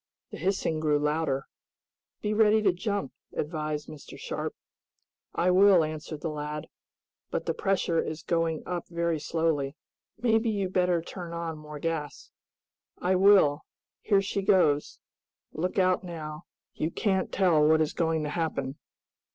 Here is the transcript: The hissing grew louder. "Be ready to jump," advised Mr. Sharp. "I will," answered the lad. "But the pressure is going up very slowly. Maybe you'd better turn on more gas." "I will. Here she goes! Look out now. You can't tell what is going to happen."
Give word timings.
The 0.31 0.37
hissing 0.39 0.79
grew 0.79 0.97
louder. 0.97 1.45
"Be 2.23 2.33
ready 2.33 2.63
to 2.63 2.73
jump," 2.73 3.11
advised 3.33 3.87
Mr. 3.87 4.17
Sharp. 4.17 4.55
"I 5.35 5.51
will," 5.51 5.83
answered 5.83 6.21
the 6.21 6.31
lad. 6.31 6.65
"But 7.29 7.45
the 7.45 7.53
pressure 7.53 8.01
is 8.01 8.23
going 8.23 8.63
up 8.65 8.87
very 8.87 9.19
slowly. 9.19 9.75
Maybe 10.17 10.49
you'd 10.49 10.73
better 10.73 11.03
turn 11.03 11.33
on 11.33 11.59
more 11.59 11.77
gas." 11.77 12.31
"I 12.97 13.13
will. 13.13 13.61
Here 14.01 14.23
she 14.23 14.41
goes! 14.41 14.97
Look 15.53 15.77
out 15.77 16.03
now. 16.03 16.45
You 16.73 16.89
can't 16.89 17.31
tell 17.31 17.63
what 17.63 17.79
is 17.79 17.93
going 17.93 18.23
to 18.23 18.29
happen." 18.29 18.79